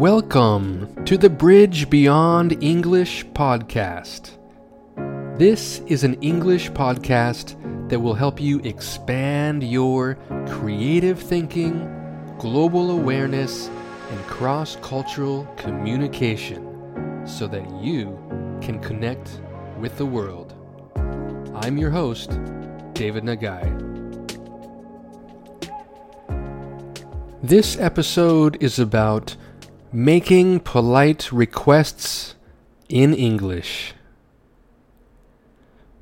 Welcome 0.00 1.04
to 1.04 1.18
the 1.18 1.28
Bridge 1.28 1.90
Beyond 1.90 2.64
English 2.64 3.26
podcast. 3.34 4.38
This 5.36 5.80
is 5.88 6.04
an 6.04 6.14
English 6.22 6.70
podcast 6.70 7.54
that 7.90 8.00
will 8.00 8.14
help 8.14 8.40
you 8.40 8.60
expand 8.60 9.62
your 9.62 10.14
creative 10.48 11.20
thinking, 11.20 11.86
global 12.38 12.92
awareness, 12.92 13.68
and 14.10 14.18
cross 14.20 14.76
cultural 14.76 15.44
communication 15.58 17.26
so 17.26 17.46
that 17.48 17.70
you 17.82 18.18
can 18.62 18.80
connect 18.80 19.42
with 19.78 19.98
the 19.98 20.06
world. 20.06 20.54
I'm 21.56 21.76
your 21.76 21.90
host, 21.90 22.30
David 22.94 23.24
Nagai. 23.24 23.68
This 27.42 27.78
episode 27.78 28.62
is 28.62 28.78
about 28.78 29.36
making 29.92 30.60
polite 30.60 31.32
requests 31.32 32.36
in 32.88 33.12
English. 33.12 33.94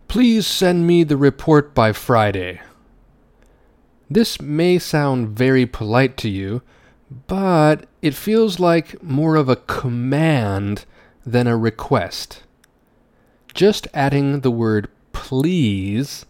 Please 0.08 0.46
send 0.46 0.86
me 0.86 1.04
the 1.04 1.16
report 1.16 1.74
by 1.74 1.92
Friday. 1.92 2.60
This 4.10 4.40
may 4.40 4.78
sound 4.78 5.30
very 5.30 5.66
polite 5.66 6.16
to 6.18 6.28
you, 6.28 6.62
but 7.26 7.86
it 8.02 8.14
feels 8.14 8.58
like 8.58 9.02
more 9.02 9.36
of 9.36 9.48
a 9.48 9.56
command 9.56 10.84
than 11.24 11.46
a 11.46 11.56
request. 11.56 12.42
Just 13.54 13.88
adding 13.92 14.40
the 14.40 14.50
word 14.50 14.88
please 15.12 16.26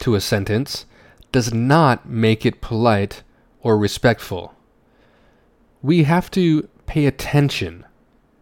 to 0.00 0.14
a 0.14 0.20
sentence 0.20 0.86
does 1.32 1.52
not 1.52 2.08
make 2.08 2.46
it 2.46 2.60
polite 2.60 3.22
or 3.60 3.76
respectful. 3.76 4.54
We 5.82 6.04
have 6.04 6.30
to 6.32 6.68
pay 6.88 7.04
attention 7.04 7.84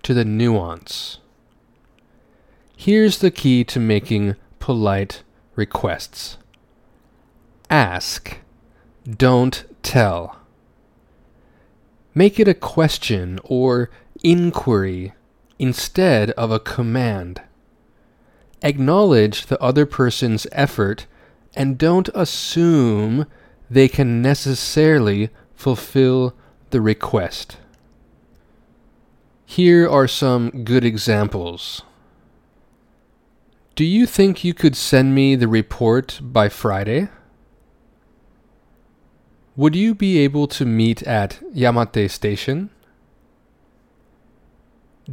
to 0.04 0.14
the 0.14 0.24
nuance. 0.24 1.18
Here's 2.76 3.18
the 3.18 3.32
key 3.32 3.64
to 3.64 3.80
making 3.80 4.36
polite 4.60 5.24
requests 5.56 6.38
ask, 7.68 8.38
don't 9.04 9.64
tell. 9.82 10.38
Make 12.14 12.38
it 12.38 12.46
a 12.46 12.54
question 12.54 13.40
or 13.42 13.90
inquiry 14.22 15.12
instead 15.58 16.30
of 16.30 16.52
a 16.52 16.60
command. 16.60 17.42
Acknowledge 18.62 19.46
the 19.46 19.60
other 19.60 19.84
person's 19.84 20.46
effort 20.52 21.06
and 21.56 21.76
don't 21.76 22.08
assume 22.14 23.26
they 23.68 23.88
can 23.88 24.22
necessarily 24.22 25.30
fulfill 25.56 26.32
the 26.70 26.80
request. 26.80 27.56
Here 29.48 29.88
are 29.88 30.08
some 30.08 30.50
good 30.64 30.84
examples. 30.84 31.82
Do 33.76 33.84
you 33.84 34.04
think 34.04 34.42
you 34.42 34.52
could 34.52 34.74
send 34.76 35.14
me 35.14 35.36
the 35.36 35.46
report 35.46 36.18
by 36.20 36.48
Friday? 36.48 37.08
Would 39.54 39.76
you 39.76 39.94
be 39.94 40.18
able 40.18 40.48
to 40.48 40.66
meet 40.66 41.02
at 41.04 41.40
Yamate 41.54 42.10
Station? 42.10 42.70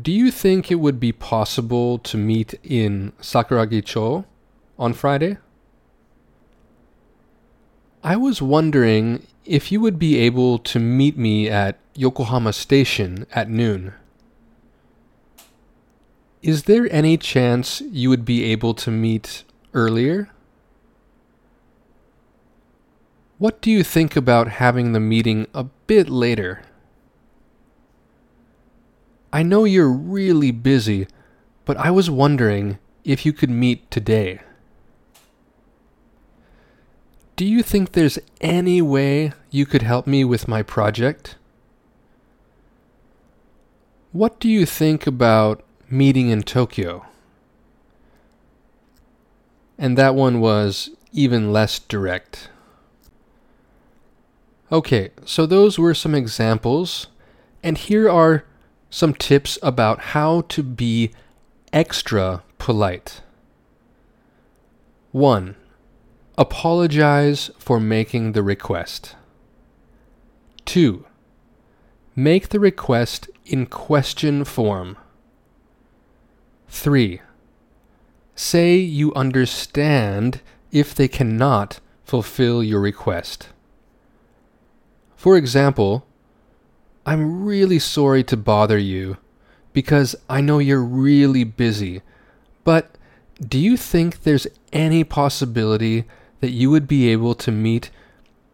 Do 0.02 0.12
you 0.12 0.32
think 0.32 0.72
it 0.72 0.82
would 0.82 1.00
be 1.00 1.12
possible 1.12 2.00
to 2.00 2.18
meet 2.18 2.56
in 2.64 3.14
Sakuragicho 3.22 4.26
on 4.80 4.94
Friday? 4.94 5.38
I 8.04 8.18
was 8.18 8.42
wondering 8.42 9.28
if 9.46 9.72
you 9.72 9.80
would 9.80 10.00
be 10.00 10.18
able 10.18 10.58
to 10.60 10.80
meet 10.80 11.18
me 11.18 11.48
at 11.50 11.78
Yokohama 11.94 12.52
Station 12.52 13.28
at 13.32 13.48
noon. 13.50 13.94
Is 16.44 16.64
there 16.64 16.92
any 16.92 17.16
chance 17.16 17.80
you 17.80 18.10
would 18.10 18.26
be 18.26 18.44
able 18.44 18.74
to 18.74 18.92
meet 18.92 19.46
earlier? 19.74 20.28
What 23.38 23.62
do 23.62 23.72
you 23.72 23.82
think 23.82 24.18
about 24.18 24.50
having 24.50 24.92
the 24.92 25.00
meeting 25.00 25.48
a 25.54 25.64
bit 25.64 26.10
later? 26.10 26.64
I 29.32 29.42
know 29.42 29.64
you're 29.64 29.90
really 29.90 30.52
busy, 30.52 31.08
but 31.64 31.78
I 31.78 31.92
was 31.92 32.10
wondering 32.10 32.78
if 33.06 33.26
you 33.26 33.32
could 33.32 33.50
meet 33.50 33.90
today. 33.90 34.42
Do 37.38 37.46
you 37.46 37.64
think 37.64 37.94
there's 37.94 38.20
any 38.42 38.82
way 38.82 39.32
you 39.50 39.66
could 39.66 39.82
help 39.82 40.06
me 40.06 40.26
with 40.26 40.50
my 40.50 40.62
project? 40.62 41.38
What 44.12 44.42
do 44.42 44.50
you 44.50 44.66
think 44.66 45.08
about 45.08 45.64
meeting 45.94 46.30
in 46.30 46.44
Tokyo? 46.44 47.06
And 49.78 49.98
that 49.98 50.16
one 50.16 50.40
was 50.40 50.90
even 51.12 51.54
less 51.54 51.80
direct. 51.80 52.50
Okay, 54.72 55.12
so 55.24 55.46
those 55.46 55.78
were 55.78 55.94
some 55.94 56.16
examples, 56.16 57.08
and 57.62 57.78
here 57.78 58.10
are 58.10 58.44
some 58.90 59.14
tips 59.14 59.60
about 59.62 60.00
how 60.00 60.42
to 60.42 60.64
be 60.64 61.12
extra 61.72 62.44
polite. 62.58 63.22
1. 65.12 65.56
Apologize 66.38 67.52
for 67.60 67.80
making 67.80 68.32
the 68.32 68.42
request. 68.42 69.16
2. 70.66 71.06
Make 72.16 72.50
the 72.50 72.60
request 72.60 73.30
in 73.46 73.68
question 73.68 74.44
form. 74.44 74.98
3. 76.74 77.22
Say 78.36 78.76
you 78.76 79.14
understand 79.14 80.42
if 80.72 80.94
they 80.96 81.08
cannot 81.08 81.80
fulfill 82.04 82.64
your 82.64 82.82
request. 82.82 83.50
For 85.16 85.38
example, 85.38 86.06
I'm 87.06 87.46
really 87.46 87.78
sorry 87.80 88.24
to 88.26 88.36
bother 88.36 88.78
you 88.78 89.18
because 89.72 90.16
I 90.28 90.42
know 90.42 90.58
you're 90.58 90.84
really 90.84 91.44
busy, 91.44 92.02
but 92.64 92.98
do 93.40 93.60
you 93.60 93.78
think 93.78 94.24
there's 94.24 94.48
any 94.74 95.04
possibility 95.04 96.06
that 96.42 96.50
you 96.50 96.72
would 96.72 96.88
be 96.88 97.10
able 97.10 97.36
to 97.36 97.52
meet 97.52 97.92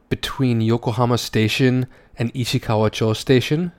between 0.09 0.62
Yokohama 0.62 1.18
Station 1.18 1.88
and 2.18 2.34
Ishikawa-cho 2.34 3.13
Station? 3.13 3.72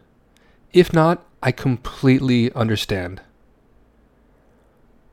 If 0.73 0.95
not, 0.95 1.25
I 1.43 1.53
completely 1.53 2.51
understand. 2.55 3.21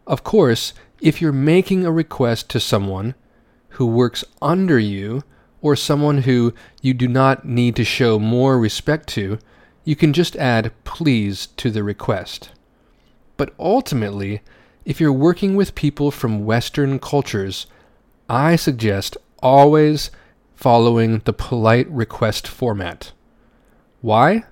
Of 0.07 0.23
course, 0.23 0.73
if 1.01 1.21
you're 1.21 1.33
making 1.33 1.85
a 1.85 1.91
request 1.91 2.49
to 2.51 2.61
someone 2.61 3.13
who 3.71 3.85
works 3.85 4.23
under 4.41 4.79
you 4.79 5.23
or 5.61 5.75
someone 5.75 6.19
who 6.19 6.53
you 6.81 6.93
do 6.93 7.09
not 7.09 7.45
need 7.45 7.75
to 7.75 7.83
show 7.83 8.17
more 8.17 8.57
respect 8.57 9.07
to, 9.09 9.37
you 9.83 9.97
can 9.97 10.13
just 10.13 10.37
add 10.37 10.71
please 10.85 11.47
to 11.57 11.69
the 11.69 11.83
request. 11.83 12.51
But 13.35 13.53
ultimately, 13.59 14.41
if 14.85 15.01
you're 15.01 15.11
working 15.11 15.55
with 15.55 15.75
people 15.75 16.09
from 16.09 16.45
Western 16.45 16.99
cultures, 16.99 17.67
I 18.29 18.55
suggest 18.55 19.17
always 19.43 20.09
following 20.55 21.19
the 21.25 21.33
polite 21.33 21.89
request 21.89 22.47
format. 22.47 23.11
Why? 23.99 24.45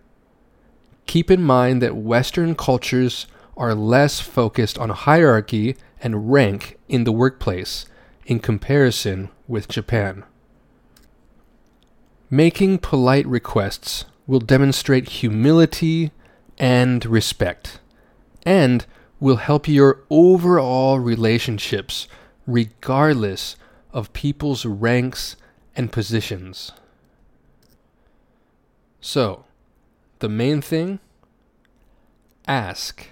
Keep 1.05 1.31
in 1.31 1.41
mind 1.41 1.81
that 1.81 1.95
Western 1.95 2.55
cultures 2.55 3.25
are 3.57 3.73
less 3.73 4.19
focused 4.19 4.77
on 4.77 4.89
hierarchy 4.89 5.75
and 6.01 6.31
rank 6.31 6.77
in 6.88 7.03
the 7.03 7.11
workplace 7.11 7.85
in 8.25 8.39
comparison 8.39 9.29
with 9.47 9.67
Japan. 9.67 10.23
Making 12.29 12.79
polite 12.79 13.25
requests 13.27 14.05
will 14.27 14.39
demonstrate 14.39 15.09
humility 15.09 16.12
and 16.57 17.06
respect, 17.06 17.80
and 18.44 18.85
will 19.19 19.38
help 19.38 19.68
your 19.68 20.01
overall 20.09 21.00
relationships 21.00 22.07
regardless 22.47 23.56
of 23.94 24.13
people's 24.13 24.65
ranks 24.65 25.35
and 25.75 25.91
positions. 25.91 26.71
So, 29.01 29.45
the 30.19 30.30
main 30.30 30.62
thing 30.62 31.00
ask, 32.47 33.07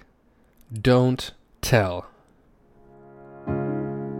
don't 0.80 1.32
tell. 1.60 2.06